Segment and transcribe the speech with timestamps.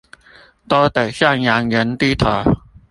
[0.67, 2.43] 都得向洋人低頭